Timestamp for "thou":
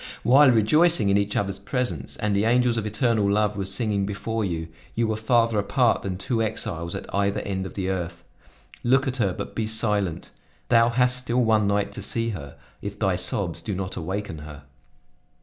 10.69-10.89